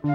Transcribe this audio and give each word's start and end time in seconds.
Komiði 0.00 0.12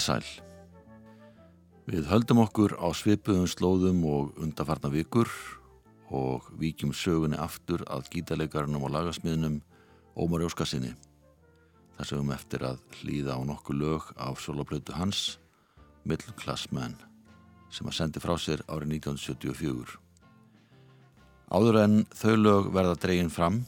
sæl. 0.00 0.24
Við 1.84 2.08
höldum 2.08 2.40
okkur 2.40 2.72
á 2.80 2.88
svipuðum 2.96 3.44
slóðum 3.52 4.00
og 4.08 4.32
undarfarna 4.40 4.88
vikur 4.88 5.28
og 6.08 6.48
víkjum 6.56 6.96
sögunni 6.96 7.36
aftur 7.36 7.84
að 7.84 8.08
gítalegarnum 8.16 8.88
og 8.88 8.96
lagasmiðnum 8.96 9.60
Ómar 10.16 10.40
Jóskasinni. 11.98 12.06
Það 12.06 12.06
sögum 12.06 12.32
eftir 12.32 12.62
að 12.62 12.78
hlýða 13.00 13.34
á 13.34 13.40
nokkuð 13.44 13.76
lög 13.76 14.02
af 14.16 14.40
soloplötu 14.40 14.92
hans, 14.94 15.38
Middle 16.04 16.32
Class 16.36 16.70
Man, 16.70 16.96
sem 17.70 17.86
að 17.86 17.94
sendi 17.94 18.20
frá 18.20 18.36
sér 18.38 18.62
árið 18.68 19.00
1974. 19.02 19.98
Áður 21.50 21.82
en 21.82 22.06
þau 22.14 22.36
lög 22.36 22.72
verða 22.72 22.94
dreginn 23.00 23.30
fram, 23.30 23.66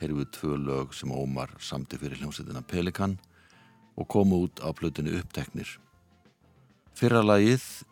heyrðum 0.00 0.20
við 0.20 0.30
tvö 0.32 0.56
lög 0.58 0.94
sem 0.94 1.10
Ómar 1.10 1.50
samti 1.58 1.96
fyrir 1.98 2.18
hljómsveitina 2.18 2.62
Pelikan 2.62 3.18
og 3.96 4.08
komu 4.08 4.44
út 4.44 4.60
á 4.60 4.68
plötinu 4.72 5.16
uppteknir. 5.18 5.78
Fyrra 6.94 7.22
lagið 7.22 7.84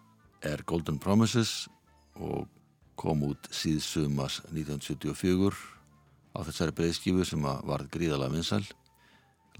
er 0.42 0.62
Golden 0.66 0.98
Promises 0.98 1.68
og 2.14 2.46
kom 2.96 3.22
út 3.22 3.48
síðsumas 3.50 4.42
1974 4.52 5.54
á 6.36 6.44
þessari 6.44 6.74
breyðskifu 6.74 7.24
sem 7.24 7.42
var 7.42 7.86
gríðalega 7.90 8.34
vinsæl. 8.34 8.66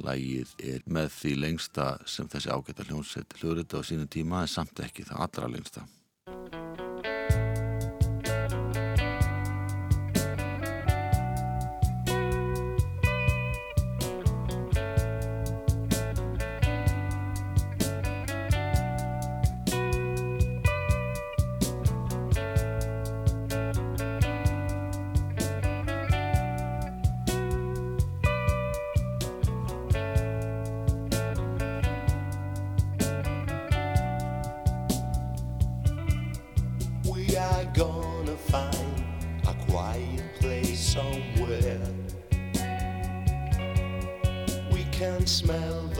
Lagið 0.05 0.55
er 0.61 0.83
með 0.93 1.13
því 1.17 1.35
lengsta 1.41 1.87
sem 2.05 2.29
þessi 2.29 2.53
ágættar 2.53 2.91
hljómsett 2.91 3.37
hljóðrita 3.41 3.81
á 3.81 3.83
sínu 3.89 4.09
tíma 4.13 4.43
en 4.45 4.51
samt 4.53 4.83
ekki 4.85 5.07
það 5.09 5.23
allra 5.27 5.53
lengsta. 5.55 5.87
smell. 45.27 45.96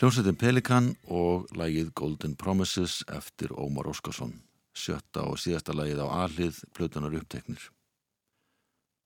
Hljómsveitin 0.00 0.36
Pelikan 0.40 0.86
og 1.12 1.50
lagið 1.52 1.90
Golden 1.92 2.32
Promises 2.40 3.02
eftir 3.12 3.50
Ómar 3.52 3.90
Óskarsson, 3.90 4.30
sjötta 4.72 5.26
og 5.28 5.36
síðasta 5.36 5.74
lagið 5.76 6.00
á 6.00 6.08
aðlið 6.22 6.62
plötunar 6.72 7.12
uppteknir. 7.18 7.66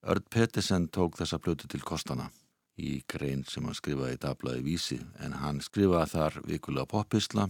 Örd 0.06 0.28
Pettersen 0.30 0.86
tók 0.94 1.18
þessa 1.18 1.40
plötu 1.42 1.66
til 1.66 1.82
kostana 1.82 2.28
í 2.78 3.00
grein 3.10 3.42
sem 3.50 3.66
hann 3.66 3.74
skrifaði 3.74 4.20
í 4.20 4.22
dablaði 4.22 4.62
vísi 4.68 5.00
en 5.18 5.34
hann 5.42 5.58
skrifaði 5.66 6.12
þar 6.14 6.38
vikulega 6.46 6.92
poppisla, 6.94 7.48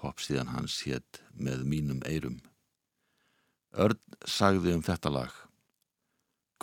pop 0.00 0.24
síðan 0.24 0.56
hans 0.56 0.80
hétt 0.88 1.20
með 1.36 1.68
mínum 1.68 2.00
eirum. 2.08 2.40
Örd 3.76 4.00
sagði 4.24 4.72
um 4.72 4.88
þetta 4.88 5.12
lag, 5.12 5.36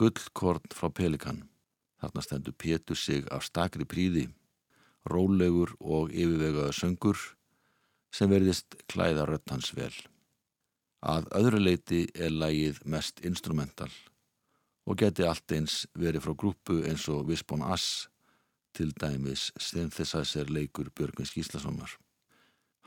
Gullkorn 0.02 0.66
frá 0.74 0.90
Pelikan, 0.90 1.46
þarna 2.02 2.26
stendur 2.26 2.58
Pétur 2.58 2.98
sig 2.98 3.30
af 3.30 3.46
stakri 3.46 3.86
príði 3.86 4.32
rólegur 5.10 5.74
og 5.80 6.12
yfirvegaða 6.14 6.72
söngur 6.76 7.18
sem 8.14 8.30
verðist 8.30 8.76
klæða 8.92 9.26
rött 9.30 9.50
hans 9.50 9.72
vel. 9.76 9.94
Að 11.02 11.28
öðru 11.38 11.62
leiti 11.64 12.06
er 12.14 12.34
lagið 12.34 12.82
mest 12.86 13.24
instrumental 13.26 13.90
og 14.86 14.98
geti 15.02 15.26
allt 15.26 15.54
eins 15.56 15.86
verið 15.98 16.26
frá 16.26 16.36
grúpu 16.38 16.82
eins 16.86 17.08
og 17.10 17.28
Vispon 17.30 17.64
Ass 17.66 18.08
til 18.78 18.94
dæmis 19.02 19.50
synthesizer 19.60 20.50
leikur 20.50 20.90
Björgvin 20.96 21.28
Skíslassonar. 21.28 21.98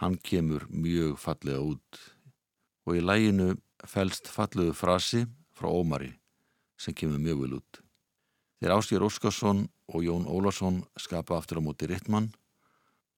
Hann 0.00 0.16
kemur 0.18 0.66
mjög 0.70 1.18
fallega 1.18 1.62
út 1.62 2.00
og 2.86 2.98
í 2.98 3.02
laginu 3.04 3.54
fælst 3.86 4.28
fallegu 4.28 4.74
frasi 4.76 5.24
frá 5.54 5.70
Ómari 5.70 6.12
sem 6.78 6.94
kemur 6.94 7.18
mjög 7.18 7.42
vel 7.44 7.58
út. 7.60 7.83
Þeir 8.60 8.74
Áskjör 8.76 9.06
Óskarsson 9.08 9.64
og 9.90 10.04
Jón 10.06 10.26
Ólarsson 10.30 10.82
skapa 11.00 11.38
aftur 11.38 11.60
á 11.60 11.62
móti 11.64 11.88
Rittmann 11.90 12.30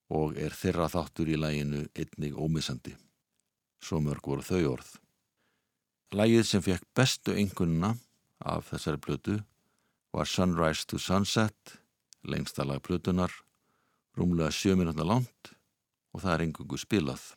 og 0.09 0.37
er 0.39 0.55
þeirra 0.55 0.89
þáttur 0.91 1.31
í 1.31 1.37
læginu 1.39 1.83
einnig 1.95 2.37
ómissandi. 2.39 2.95
Svo 3.83 4.01
mörg 4.01 4.25
voru 4.25 4.45
þau 4.47 4.63
orð. 4.77 4.91
Lægið 6.17 6.45
sem 6.47 6.63
fekk 6.63 6.87
bestu 6.95 7.35
einkunna 7.35 7.97
af 8.39 8.71
þessari 8.71 9.03
plötu 9.03 9.37
var 10.15 10.29
Sunrise 10.31 10.87
to 10.87 10.99
Sunset, 10.99 11.77
lengsta 12.25 12.65
lag 12.65 12.81
plötunar, 12.83 13.33
rúmlega 14.17 14.53
sjö 14.55 14.77
minútna 14.79 15.05
langt 15.05 15.53
og 16.15 16.23
það 16.23 16.33
er 16.35 16.45
engungu 16.47 16.79
spilað. 16.81 17.35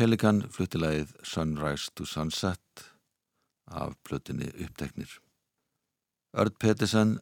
Pelikan 0.00 0.38
fluttilegið 0.48 1.10
Sunrise 1.28 1.90
to 1.92 2.06
Sunset 2.08 2.84
af 3.68 3.90
plötinni 4.00 4.46
uppteknir. 4.64 5.10
Örd 6.40 6.54
Pettersen 6.56 7.18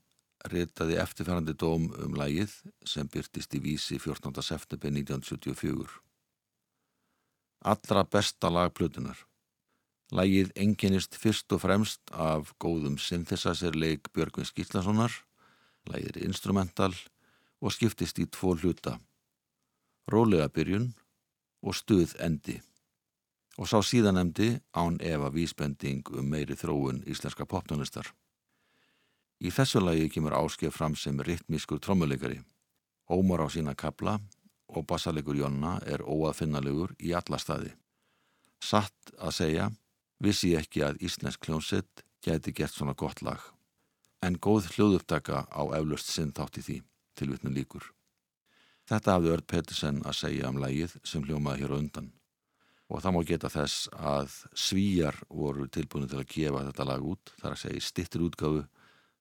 ritaði 0.52 0.94
eftirfærandi 1.02 1.56
dóm 1.58 1.88
um 1.98 2.14
lægið 2.14 2.54
sem 2.86 3.10
byrtist 3.10 3.56
í 3.58 3.60
vísi 3.64 3.98
14. 3.98 4.30
september 4.46 4.94
1974. 4.94 5.96
Allra 7.72 8.04
besta 8.06 8.52
lagplötunar. 8.54 9.24
Lægið 10.14 10.54
enginnist 10.54 11.18
fyrst 11.18 11.50
og 11.58 11.64
fremst 11.66 12.14
af 12.14 12.54
góðum 12.62 12.94
synthesizer-leik 12.94 14.12
Björgvin 14.14 14.46
Skýtlasonar, 14.46 15.18
lægið 15.90 16.14
er 16.14 16.30
instrumental 16.30 16.94
og 17.58 17.74
skiptist 17.74 18.22
í 18.22 18.30
tvo 18.30 18.54
hluta, 18.54 19.00
rólega 20.06 20.46
byrjun 20.46 20.92
og 21.66 21.74
stuð 21.74 22.14
endi. 22.22 22.60
Og 23.58 23.66
sá 23.66 23.80
síðanemdi 23.82 24.60
án 24.72 25.00
efa 25.02 25.32
vísbending 25.34 26.06
um 26.14 26.28
meiri 26.30 26.54
þróun 26.54 27.02
íslenska 27.10 27.46
poptónlistar. 27.46 28.06
Í 29.42 29.50
þessu 29.54 29.82
lagi 29.82 30.08
kemur 30.10 30.36
áskef 30.38 30.74
fram 30.74 30.94
sem 30.98 31.18
ritmískur 31.18 31.80
trommuleikari. 31.82 32.38
Ómar 33.10 33.42
á 33.42 33.48
sína 33.50 33.74
kabla 33.74 34.18
og 34.68 34.86
bassalegur 34.86 35.36
Jonna 35.38 35.78
er 35.86 36.02
óaðfinnalegur 36.02 36.94
í 36.98 37.14
alla 37.16 37.38
staði. 37.38 37.70
Satt 38.58 39.14
að 39.18 39.36
segja, 39.36 39.68
vissi 40.18 40.52
ég 40.52 40.66
ekki 40.66 40.82
að 40.84 40.98
Íslensk 41.06 41.40
kljónsett 41.46 42.02
geti 42.24 42.52
gert 42.52 42.74
svona 42.74 42.94
gott 42.98 43.22
lag. 43.22 43.40
En 44.22 44.34
góð 44.34 44.72
hljóðupptaka 44.74 45.46
á 45.46 45.62
eflust 45.78 46.10
sinn 46.10 46.34
þátt 46.34 46.58
í 46.58 46.66
því, 46.66 46.78
til 47.14 47.30
vitnum 47.30 47.54
líkur. 47.54 47.84
Þetta 48.90 49.14
hafði 49.14 49.34
Örd 49.36 49.46
Pettersen 49.46 50.02
að 50.02 50.18
segja 50.24 50.50
um 50.50 50.58
lagið 50.58 50.96
sem 51.06 51.22
hljómaði 51.22 51.62
hér 51.62 51.76
undan. 51.78 52.10
Og 52.88 53.02
það 53.04 53.14
má 53.14 53.20
geta 53.28 53.50
þess 53.52 53.88
að 53.92 54.34
svíjar 54.56 55.18
voru 55.28 55.66
tilbúinu 55.68 56.08
til 56.08 56.22
að 56.22 56.30
gefa 56.32 56.64
þetta 56.70 56.86
lag 56.88 57.04
út, 57.04 57.32
þar 57.40 57.54
að 57.54 57.62
segja 57.62 57.84
stittir 57.84 58.24
útgáfu 58.24 58.62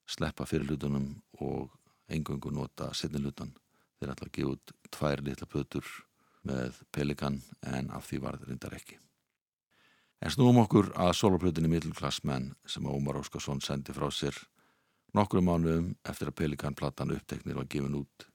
sleppa 0.07 0.47
fyrir 0.47 0.69
hlutunum 0.69 1.09
og 1.43 1.74
engungu 2.07 2.53
nota 2.55 2.93
setni 2.95 3.19
hlutan. 3.19 3.51
Þeir 4.00 4.13
ætla 4.13 4.29
að 4.29 4.36
gefa 4.38 4.53
út 4.53 4.75
tvær 4.95 5.24
litla 5.25 5.50
plötur 5.51 5.91
með 6.47 6.79
pelikan 6.95 7.41
en 7.67 7.91
af 7.91 8.07
því 8.07 8.21
var 8.24 8.39
það 8.39 8.53
reyndar 8.53 8.77
ekki. 8.77 9.01
En 10.24 10.33
snúum 10.33 10.63
okkur 10.63 10.93
að 10.97 11.13
soloplötunni 11.19 11.69
Middelklassmenn 11.69 12.53
sem 12.65 12.88
Ómar 12.89 13.19
Óskarsson 13.19 13.59
sendi 13.62 13.93
frá 13.93 14.07
sér 14.09 14.38
nokkru 15.17 15.43
mánuðum 15.43 15.91
eftir 16.07 16.31
að 16.31 16.39
pelikanplatan 16.39 17.13
uppteknir 17.13 17.59
var 17.59 17.67
gefin 17.69 18.00
út 18.00 18.25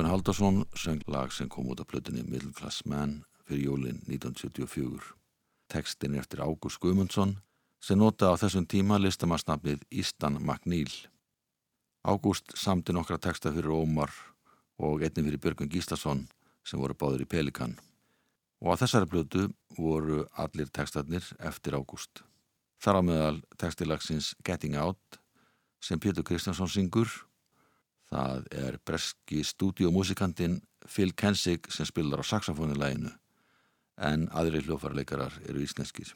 Björgun 0.00 0.12
Haldarsson 0.12 0.64
söng 0.72 1.02
lag 1.06 1.32
sem 1.32 1.48
kom 1.48 1.66
út 1.68 1.80
af 1.80 1.86
plötunni 1.86 2.22
Middle 2.22 2.52
Class 2.56 2.86
Man 2.86 3.24
fyrir 3.44 3.64
jólinn 3.64 3.98
1974. 4.08 5.12
Tekstin 5.68 6.14
er 6.14 6.22
eftir 6.22 6.40
Ágúst 6.40 6.80
Guðmundsson 6.80 7.34
sem 7.84 8.00
nota 8.00 8.32
á 8.32 8.40
þessum 8.40 8.64
tíma 8.64 8.96
listamannsnafnið 8.96 9.84
Ístan 9.92 10.40
McNeil. 10.40 10.88
Ágúst 12.00 12.56
samti 12.56 12.96
nokkra 12.96 13.20
teksta 13.20 13.52
fyrir 13.52 13.68
Ómar 13.76 14.08
og 14.80 15.04
einnig 15.04 15.28
fyrir 15.28 15.42
Björgun 15.44 15.68
Gíslason 15.68 16.24
sem 16.64 16.80
voru 16.80 16.96
báður 16.96 17.28
í 17.28 17.28
Pelikan. 17.28 17.76
Og 18.64 18.72
á 18.72 18.80
þessari 18.80 19.04
blötu 19.04 19.50
voru 19.76 20.24
allir 20.32 20.72
tekstarnir 20.72 21.28
eftir 21.44 21.76
Ágúst. 21.76 22.24
Þar 22.80 22.96
á 22.96 23.02
meðal 23.04 23.42
tekstilagsins 23.60 24.32
Getting 24.48 24.80
Out 24.80 25.20
sem 25.84 26.00
Pétur 26.00 26.24
Kristjánsson 26.24 26.72
syngur. 26.72 27.28
Það 28.10 28.46
er 28.58 28.78
breski 28.82 29.44
stúdiómusikantinn 29.46 30.58
Phil 30.90 31.12
Kensig 31.14 31.68
sem 31.70 31.86
spilar 31.86 32.22
á 32.22 32.24
saxofónileginu 32.26 33.12
en 34.00 34.26
aðri 34.34 34.64
hljófarleikarar 34.64 35.36
eru 35.46 35.62
íslenskir. 35.62 36.10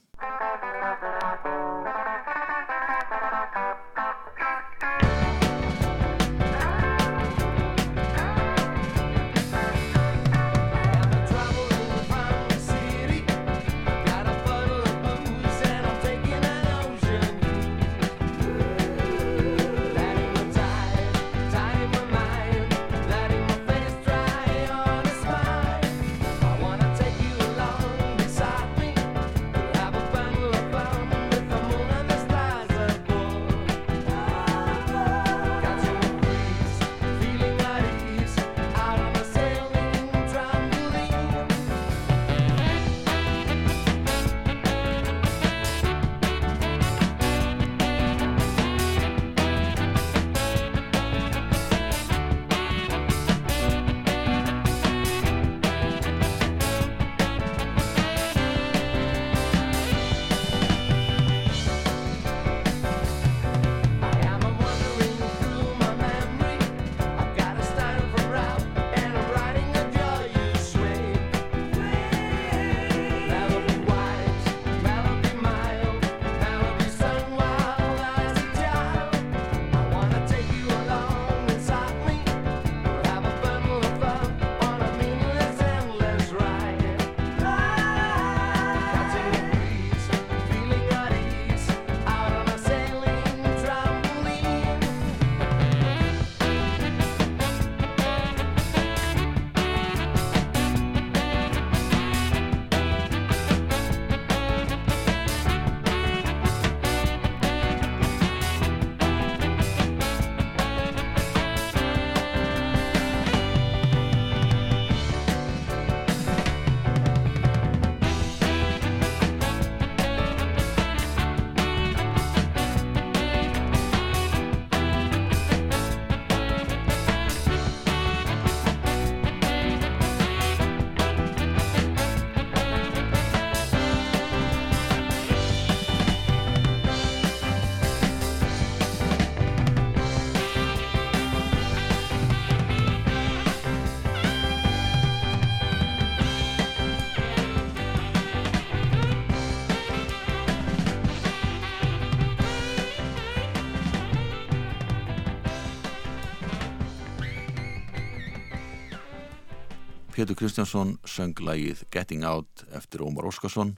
Pétur 160.14 160.36
Kristjánsson 160.38 160.92
söng 161.02 161.40
lægið 161.42 161.80
Getting 161.90 162.22
Out 162.22 162.62
eftir 162.70 163.02
Ómar 163.02 163.26
Óskarsson. 163.26 163.72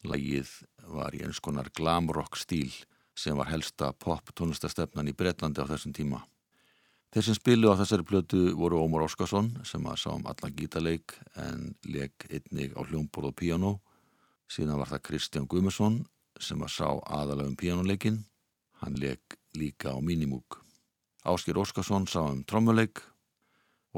Lægið 0.00 0.48
var 0.88 1.12
í 1.12 1.20
eins 1.26 1.42
konar 1.44 1.68
glam 1.76 2.08
rock 2.08 2.38
stíl 2.40 2.72
sem 3.12 3.36
var 3.36 3.50
helsta 3.50 3.90
pop 3.92 4.32
tónlistastefnan 4.32 5.10
í 5.12 5.12
Breitlandi 5.12 5.60
á 5.60 5.68
þessum 5.68 5.92
tíma. 5.92 6.22
Þeir 7.12 7.26
sem 7.26 7.36
spilu 7.36 7.68
á 7.68 7.76
þessari 7.76 8.08
blötu 8.08 8.40
voru 8.56 8.80
Ómar 8.80 9.04
Óskarsson 9.04 9.52
sem 9.68 9.84
að 9.84 10.00
sá 10.00 10.08
um 10.14 10.24
allan 10.24 10.56
gítarleik 10.56 11.18
en 11.36 11.74
leik 11.84 12.24
einnig 12.32 12.72
á 12.72 12.80
hljómborð 12.88 13.34
og 13.34 13.36
piano. 13.36 13.76
Síðan 14.48 14.80
var 14.80 14.88
það 14.88 15.04
Kristján 15.10 15.52
Guðmusson 15.52 16.06
sem 16.40 16.64
að 16.64 16.76
sá 16.80 16.88
aðalega 16.96 17.52
um 17.52 17.60
pianoleikin. 17.60 18.22
Hann 18.80 18.96
leik 18.96 19.36
líka 19.52 19.92
á 19.92 20.00
minimúk. 20.00 20.62
Áskir 21.28 21.60
Óskarsson 21.60 22.08
sá 22.08 22.24
um 22.24 22.40
trommuleik 22.40 23.04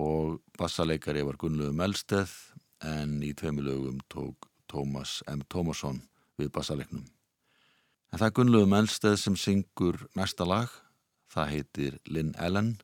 og 0.00 0.40
bassaleikari 0.58 1.22
var 1.26 1.38
Gunnlegu 1.38 1.74
Melsteð 1.76 2.32
en 2.84 3.20
í 3.22 3.32
tveimilögum 3.36 4.00
tók 4.10 4.48
Tómas 4.70 5.20
M. 5.30 5.44
Tómasson 5.48 6.02
við 6.38 6.50
bassaleiknum. 6.54 7.04
En 8.12 8.18
það 8.18 8.26
er 8.26 8.36
Gunnlegu 8.38 8.70
Melsteð 8.70 9.16
sem 9.20 9.36
syngur 9.38 10.04
næsta 10.18 10.46
lag, 10.46 10.70
það 11.30 11.50
heitir 11.54 11.96
Lynn 12.10 12.34
Ellen 12.38 12.76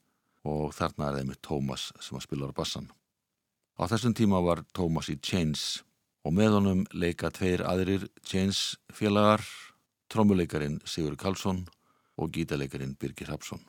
og 0.47 0.73
þarna 0.75 1.11
er 1.11 1.19
það 1.19 1.29
með 1.31 1.41
Tómas 1.47 1.91
sem 2.01 2.19
að 2.19 2.27
spila 2.27 2.51
á 2.51 2.55
bassan. 2.57 2.91
Á 3.81 3.85
þessum 3.91 4.15
tíma 4.17 4.43
var 4.45 4.65
Tómas 4.77 5.11
í 5.13 5.19
Chains 5.23 5.83
og 6.27 6.35
með 6.37 6.59
honum 6.59 6.85
leika 6.93 7.31
tveir 7.33 7.65
aðrir 7.65 8.07
Chains 8.27 8.77
félagar, 8.93 9.45
trommuleikarin 10.13 10.81
Sigur 10.85 11.17
Karlsson 11.17 11.65
og 12.21 12.35
gítaleikarin 12.35 12.97
Birgir 13.01 13.33
Hapsson. 13.33 13.65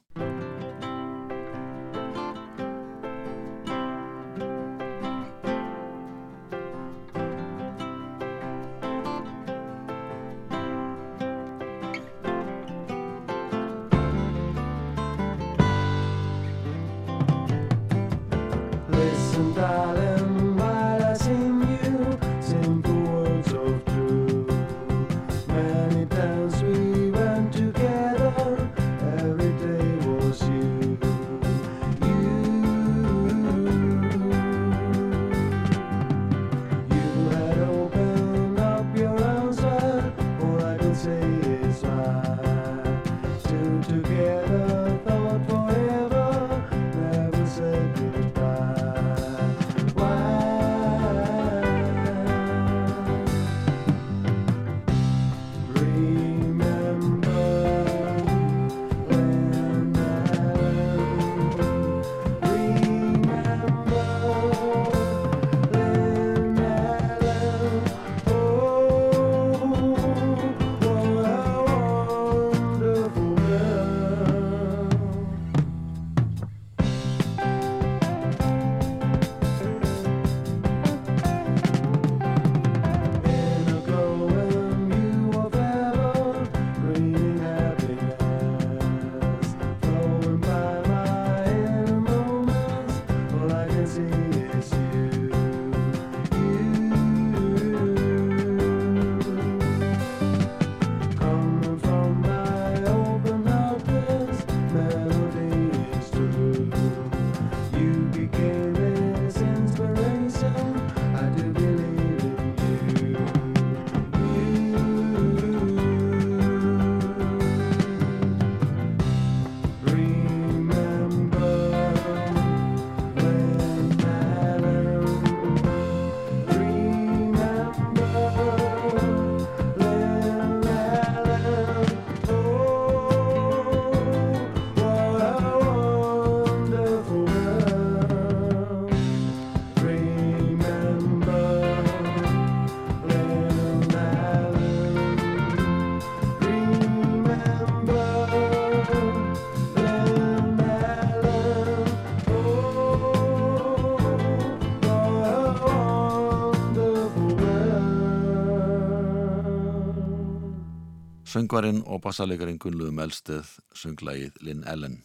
Söngvarinn 161.32 161.78
og 161.88 162.02
bassalegarinn 162.04 162.58
Gunnluðum 162.60 162.98
Elsteð 163.00 163.54
sönglægið 163.78 164.42
Lynn 164.44 164.66
Ellen 164.68 164.98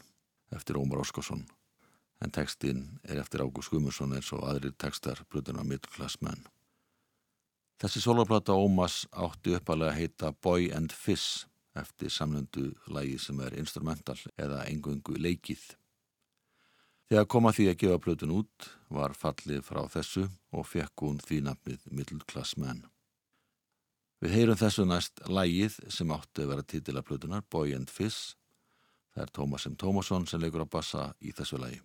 eftir 0.50 0.74
Ómar 0.80 0.98
Óskarsson 1.04 1.44
en 2.24 2.32
textin 2.34 2.80
er 3.06 3.20
eftir 3.20 3.44
Ágúst 3.44 3.70
Gumursson 3.70 4.16
eins 4.16 4.32
og 4.34 4.42
aðrir 4.48 4.74
textar 4.74 5.20
brutuna 5.30 5.62
Middle 5.62 5.92
Class 5.92 6.18
Men. 6.24 6.42
Þessi 7.78 8.02
soloplata 8.02 8.56
Ómas 8.58 9.04
átti 9.12 9.54
uppalega 9.54 9.92
að 9.92 10.00
heita 10.00 10.32
Boy 10.42 10.66
and 10.74 10.90
Fizz 10.90 11.44
eftir 11.78 12.10
samlöndu 12.10 12.72
lægi 12.90 13.20
sem 13.22 13.44
er 13.46 13.54
instrumental 13.60 14.18
eða 14.34 14.64
engungu 14.66 15.14
leikið. 15.20 15.62
Þegar 17.06 17.30
koma 17.30 17.54
því 17.54 17.68
að 17.70 17.80
gefa 17.84 18.02
plötun 18.02 18.34
út 18.40 18.70
var 18.90 19.14
fallið 19.14 19.62
frá 19.68 19.84
þessu 19.94 20.26
og 20.50 20.66
fekk 20.66 21.06
hún 21.06 21.22
því 21.22 21.42
nafnið 21.52 21.86
Middle 21.92 22.26
Class 22.26 22.58
Men. 22.58 22.82
Við 24.24 24.32
heyrum 24.32 24.56
þessu 24.56 24.86
næst 24.88 25.20
lægið 25.28 25.74
sem 25.92 26.12
átti 26.14 26.44
að 26.44 26.52
vera 26.54 26.64
titila 26.64 27.02
plötunar 27.04 27.44
Boy 27.52 27.74
and 27.76 27.90
Fizz. 27.92 28.36
Það 29.12 29.26
er 29.26 29.34
Tómas 29.38 29.66
M. 29.68 29.76
Tómasson 29.76 30.24
sem 30.28 30.40
leikur 30.40 30.64
á 30.64 30.68
bassa 30.68 31.10
í 31.20 31.34
þessu 31.36 31.60
lægi. 31.60 31.82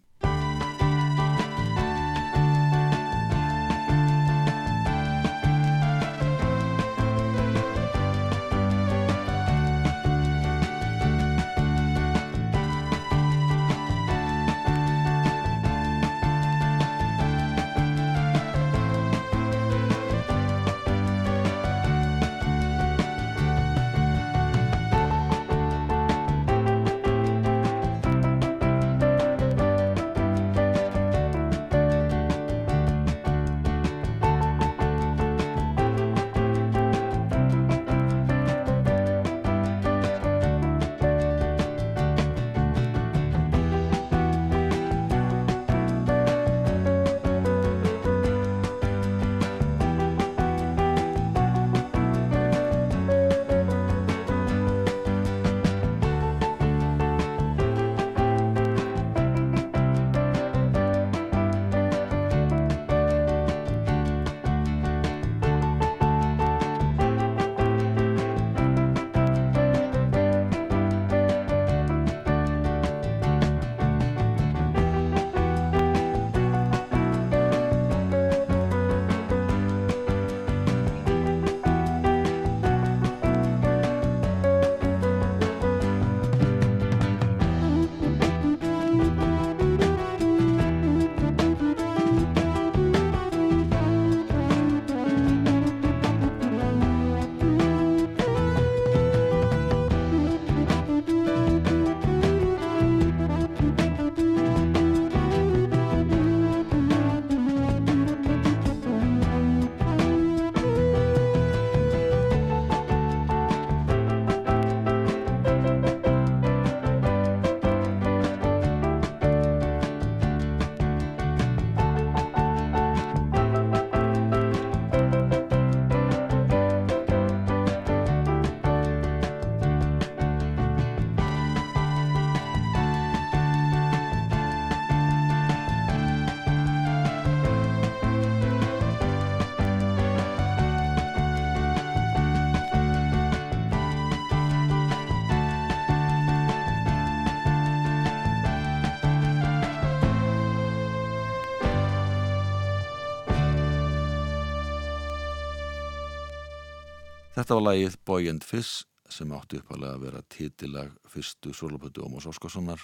Þetta 157.41 157.55
var 157.57 157.63
lagið 157.65 157.95
Boy 158.05 158.27
and 158.29 158.43
Fizz 158.45 158.83
sem 159.09 159.31
átti 159.33 159.57
uppalega 159.57 159.95
að 159.97 160.03
vera 160.03 160.19
titilag 160.29 160.91
fyrstu 161.09 161.55
solopötu 161.57 162.03
Ómars 162.05 162.27
Óskarssonar 162.29 162.83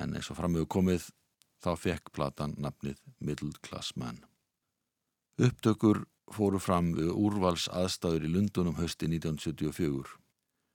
en 0.00 0.14
eins 0.16 0.30
og 0.32 0.38
framöfu 0.38 0.68
komið 0.78 1.10
þá 1.60 1.68
fekk 1.82 2.08
platan 2.16 2.54
nafnið 2.56 2.96
Middle 3.20 3.52
Class 3.60 3.92
Man. 4.00 4.22
Upptökur 5.36 6.06
fóru 6.32 6.56
fram 6.56 6.94
við 6.96 7.12
úrvals 7.12 7.68
aðstæður 7.68 8.24
í 8.30 8.32
Lundunum 8.32 8.80
hösti 8.80 9.10
1974. 9.12 10.08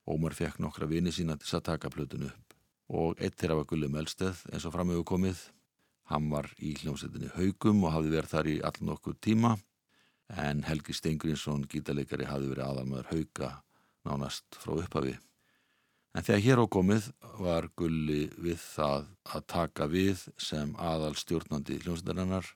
Ómar 0.05 0.37
fekk 0.37 0.61
nokkra 0.61 0.85
vini 0.85 1.09
sína 1.09 1.41
til 1.41 1.55
að 1.57 1.67
taka 1.73 1.89
plötun 1.89 2.29
upp 2.29 2.57
og 2.93 3.17
eitt 3.17 3.41
þeirra 3.41 3.63
var 3.63 3.71
Gulli 3.73 3.89
Melsteð 3.89 4.45
eins 4.53 4.69
og 4.69 4.77
framöfu 4.77 5.09
komið. 5.15 5.47
Hann 6.13 6.29
var 6.29 6.53
í 6.61 6.77
hljómsettinni 6.83 7.33
Haugum 7.33 7.87
og 7.87 7.97
hafði 7.97 8.19
verið 8.19 8.35
þar 8.37 8.53
í 8.53 8.59
all 8.61 8.77
nokkuð 8.93 9.23
tíma 9.25 9.57
en 10.33 10.63
Helgi 10.65 10.95
Steingrinsson 10.95 11.65
gítarleikari 11.69 12.27
hafði 12.29 12.51
verið 12.53 12.65
aðalmaður 12.65 13.11
hauka 13.11 13.51
nánast 14.05 14.57
frá 14.57 14.75
upphafi. 14.79 15.15
En 16.15 16.23
þegar 16.23 16.43
hér 16.45 16.61
á 16.63 16.65
komið 16.71 17.07
var 17.43 17.67
Gulli 17.75 18.29
við 18.39 18.59
það 18.61 19.09
að 19.35 19.47
taka 19.51 19.87
við 19.91 20.21
sem 20.39 20.71
aðal 20.79 21.13
stjórnandi 21.19 21.81
hljómsdarinnar 21.83 22.47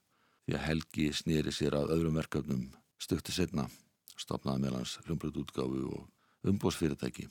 því 0.46 0.56
að 0.56 0.66
Helgi 0.66 1.10
snýri 1.14 1.54
sér 1.54 1.76
að 1.76 1.92
öðrum 1.98 2.20
verkefnum 2.22 2.70
stökti 3.00 3.36
setna, 3.36 3.68
stopnaði 4.16 4.64
meðlans 4.64 4.96
hljómbröðutgáfi 5.06 5.84
og 5.92 6.48
umbósfyrirtæki. 6.50 7.28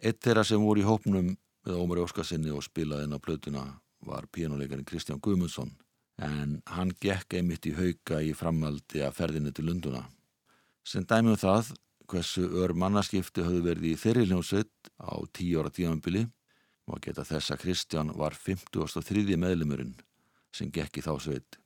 Eitt 0.00 0.20
þeirra 0.24 0.44
sem 0.44 0.60
voru 0.62 0.84
í 0.84 0.88
hópnum 0.88 1.32
með 1.66 1.80
Ómari 1.80 2.04
Óskarsinni 2.04 2.52
og 2.52 2.64
spilaði 2.64 3.08
inn 3.08 3.16
á 3.16 3.20
plötuna 3.20 3.64
var 4.04 4.28
píjánuleikarin 4.32 4.86
Kristján 4.88 5.20
Guðmundsson 5.20 5.72
en 6.20 6.58
hann 6.68 6.92
gekk 7.00 7.38
einmitt 7.38 7.66
í 7.68 7.74
hauka 7.76 8.20
í 8.20 8.34
framaldi 8.36 9.00
að 9.04 9.16
ferðinu 9.16 9.52
til 9.56 9.66
Lunduna. 9.68 10.02
Sem 10.84 11.06
dæmið 11.08 11.36
um 11.36 11.40
það 11.40 11.72
hversu 12.10 12.44
ör 12.62 12.74
mannaskipti 12.74 13.44
höfðu 13.46 13.62
verið 13.68 13.88
í 13.92 13.96
þeirri 14.00 14.26
hljómsveit 14.28 14.90
á 15.00 15.14
tíu 15.32 15.62
ára 15.62 15.72
tímanbili 15.72 16.26
og 16.90 17.00
geta 17.04 17.24
þess 17.24 17.54
að 17.54 17.62
Kristján 17.64 18.12
var 18.18 18.34
53. 18.34 19.36
meðlumurinn 19.38 19.94
sem 20.52 20.70
gekk 20.74 21.00
í 21.00 21.06
þá 21.06 21.12
sveit. 21.22 21.60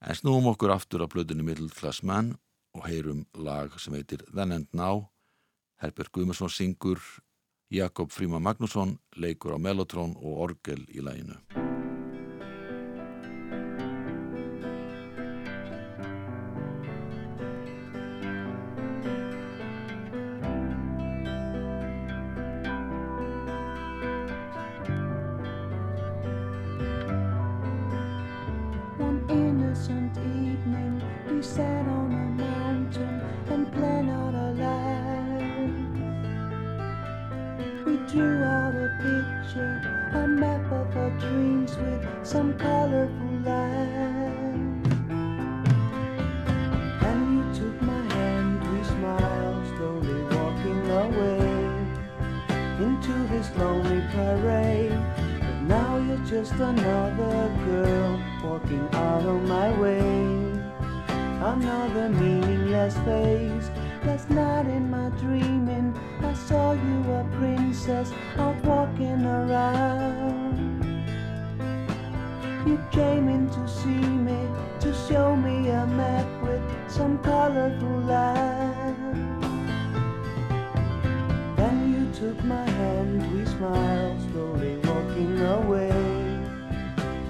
En 0.00 0.16
snúum 0.16 0.48
okkur 0.50 0.74
aftur 0.74 1.04
á 1.04 1.10
blöðinu 1.12 1.44
Middle 1.46 1.70
Class 1.76 2.02
Man 2.02 2.34
og 2.74 2.86
heyrum 2.88 3.24
lag 3.34 3.76
sem 3.78 3.94
heitir 3.94 4.24
Then 4.32 4.56
and 4.56 4.68
Now. 4.72 5.10
Herbjörg 5.80 6.12
Guðmarsson 6.12 6.52
syngur, 6.52 7.00
Jakob 7.70 8.12
Fríma 8.12 8.40
Magnússon 8.42 8.98
leikur 9.16 9.56
á 9.56 9.58
mellotrón 9.60 10.16
og 10.18 10.46
orgel 10.48 10.84
í 10.90 11.04
læginu. 11.04 11.69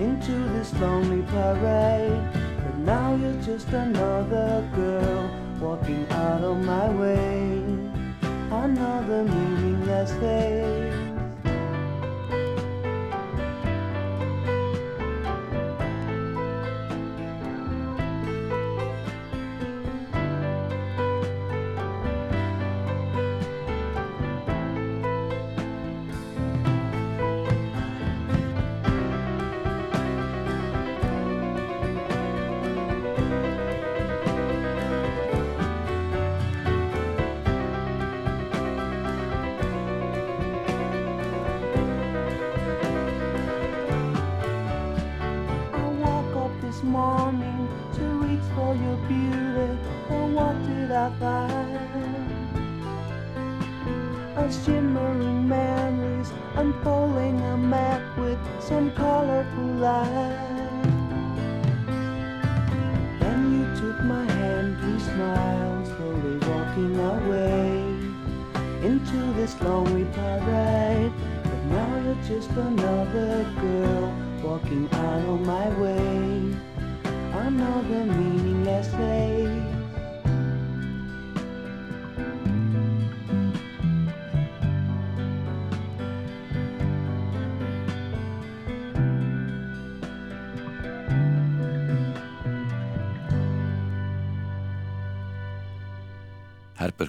Into 0.01 0.33
this 0.55 0.73
lonely 0.81 1.23
parade. 1.23 2.23
But 2.65 2.77
now 2.79 3.15
you're 3.15 3.43
just 3.43 3.69
another 3.69 4.67
girl 4.75 5.31
walking 5.61 6.07
out 6.11 6.43
of 6.43 6.57
my 6.65 6.89
way, 6.91 7.63
another 8.51 9.25
meaningless 9.25 10.13
face. 10.15 10.90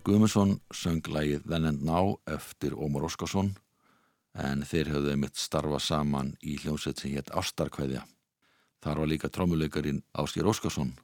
Herbert 0.01 0.15
Guðmundsson 0.17 0.51
söng 0.73 1.05
lægið 1.13 1.43
Then 1.45 1.65
and 1.69 1.83
Now 1.85 2.15
eftir 2.25 2.73
Ómar 2.73 3.03
Óskarsson 3.05 3.51
en 4.33 4.63
þeir 4.65 4.87
höfðu 4.89 5.11
einmitt 5.13 5.37
starfa 5.37 5.77
saman 5.77 6.31
í 6.41 6.55
hljómsveit 6.57 6.97
sem 6.97 7.11
hétt 7.13 7.29
Ástarkveðja. 7.29 8.01
Þar 8.81 8.97
var 8.97 9.09
líka 9.11 9.29
trómuleikarin 9.29 9.99
Áskir 10.17 10.47
Óskarsson 10.49 10.95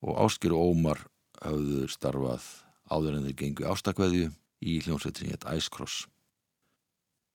og 0.00 0.16
Áskir 0.24 0.54
og 0.56 0.72
Ómar 0.72 1.02
höfðu 1.42 1.84
starfað 1.92 2.46
áður 2.88 3.18
en 3.18 3.26
þeir 3.26 3.36
gengu 3.42 3.66
í 3.66 3.68
Ástarkveðju 3.74 4.30
í 4.32 4.76
hljómsveit 4.86 5.20
sem 5.20 5.28
hétt 5.34 5.44
Æskross. 5.44 6.06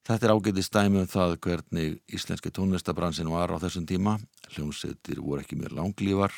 Þetta 0.10 0.26
er 0.26 0.34
ágætið 0.34 0.66
stæmi 0.66 1.04
um 1.04 1.12
það 1.12 1.36
hvernig 1.46 2.00
íslenski 2.10 2.50
tónlistabransin 2.50 3.30
var 3.30 3.54
á 3.54 3.62
þessum 3.62 3.86
tíma. 3.86 4.16
Hljómsveitir 4.56 5.22
voru 5.22 5.46
ekki 5.46 5.60
mjög 5.62 5.78
langlífar 5.78 6.34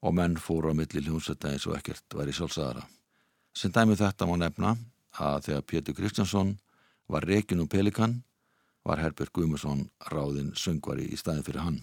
og 0.00 0.16
menn 0.16 0.40
fóru 0.40 0.72
á 0.72 0.74
milli 0.80 1.04
hljómsveita 1.04 1.52
eins 1.52 1.68
og 1.68 1.76
ekkert 1.76 2.16
væri 2.16 2.32
sjálfsagara. 2.32 2.86
Sem 3.56 3.72
dæmi 3.74 3.96
um 3.96 4.00
þetta 4.00 4.26
má 4.28 4.36
nefna 4.38 4.74
að 5.18 5.46
þegar 5.48 5.64
Pétur 5.66 5.96
Kristjánsson 5.98 6.52
var 7.10 7.26
rekin 7.26 7.62
um 7.62 7.68
Pelikan 7.68 8.20
var 8.86 9.02
Herbert 9.02 9.32
Guðmusson 9.34 9.88
ráðinn 10.12 10.52
söngvari 10.56 11.08
í 11.10 11.18
staðin 11.18 11.44
fyrir 11.46 11.64
hann. 11.64 11.80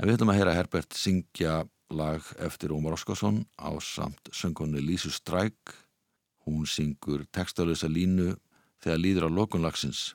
En 0.00 0.08
við 0.08 0.16
ætlum 0.16 0.32
að 0.32 0.40
heyra 0.40 0.56
Herbert 0.56 0.96
syngja 0.96 1.60
lag 1.92 2.24
eftir 2.40 2.72
Ómar 2.72 2.96
Óskarsson 2.96 3.44
á 3.60 3.70
samt 3.84 4.32
söngkonni 4.32 4.80
Lísu 4.80 5.12
Stræk. 5.12 5.74
Hún 6.46 6.64
syngur 6.66 7.26
textalösa 7.34 7.90
línu 7.90 8.32
þegar 8.80 9.02
líður 9.02 9.28
á 9.28 9.30
lokunlagsins 9.36 10.14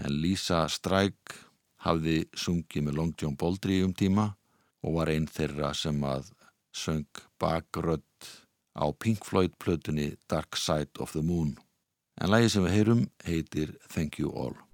en 0.00 0.16
Lísa 0.22 0.64
Stræk 0.72 1.36
hafði 1.84 2.24
sungið 2.36 2.86
með 2.86 2.96
Long 2.96 3.14
John 3.20 3.36
Baldry 3.36 3.82
um 3.84 3.92
tíma 3.96 4.30
og 4.80 4.96
var 4.96 5.12
einn 5.12 5.28
þeirra 5.28 5.74
sem 5.76 6.00
að 6.04 6.32
söng 6.72 7.24
bakrödd 7.40 8.04
á 8.74 8.84
Pink 8.92 9.24
Floyd 9.24 9.56
plötunni 9.58 10.16
Dark 10.28 10.56
Side 10.56 10.98
of 10.98 11.12
the 11.12 11.22
Moon. 11.22 11.56
En 12.20 12.30
lægi 12.30 12.50
sem 12.52 12.66
við 12.66 12.76
heyrum 12.76 13.06
heitir 13.24 13.76
Thank 13.88 14.18
You 14.20 14.32
All. 14.36 14.69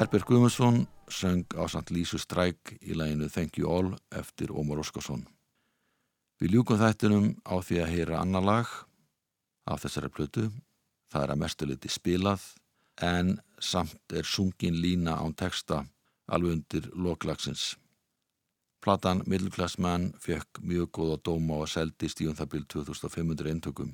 Herbert 0.00 0.24
Guðmundsson 0.24 0.86
söng 1.12 1.44
á 1.60 1.68
Sant 1.68 1.90
Lísu 1.92 2.16
Stræk 2.16 2.70
í 2.80 2.94
læginu 2.96 3.26
Thank 3.28 3.58
You 3.60 3.68
All 3.68 3.90
eftir 4.16 4.48
Ómar 4.48 4.80
Óskarsson. 4.80 5.26
Við 6.40 6.54
ljúkum 6.54 6.80
þættinum 6.80 7.26
á 7.44 7.60
því 7.60 7.82
að 7.82 7.92
heyra 7.92 8.22
annar 8.22 8.46
lag 8.48 8.72
af 9.68 9.84
þessari 9.84 10.08
plötu. 10.08 10.46
Það 11.12 11.26
er 11.26 11.34
að 11.34 11.40
mestuliti 11.42 11.92
spilað 11.92 12.48
en 13.04 13.36
samt 13.60 14.16
er 14.16 14.24
sungin 14.24 14.80
lína 14.80 15.20
án 15.20 15.36
texta 15.36 15.82
alveg 16.32 16.56
undir 16.56 16.88
loklagsins. 16.96 17.76
Platan 18.80 19.20
Man 19.76 20.14
fekk 20.16 20.64
mjög 20.64 20.92
góða 20.96 21.20
dóma 21.20 21.60
og 21.60 21.68
seldist 21.68 22.22
í 22.22 22.26
um 22.26 22.34
það 22.34 22.52
byrj 22.54 22.68
2500 22.72 23.52
eintökum. 23.52 23.92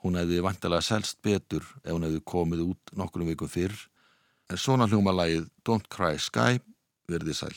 Hún 0.00 0.16
hefði 0.16 0.40
vantilega 0.40 0.80
selst 0.80 1.20
betur 1.20 1.68
ef 1.84 1.92
hún 1.92 2.08
hefði 2.08 2.24
komið 2.24 2.60
út 2.70 2.96
nokkrum 2.96 3.28
vikum 3.28 3.48
fyrr 3.48 3.76
Svona 4.60 4.86
hljóma 4.90 5.14
lagið 5.14 5.48
Don't 5.66 5.88
Cry 5.90 6.18
Sky 6.20 6.60
verði 7.10 7.34
sæl. 7.36 7.54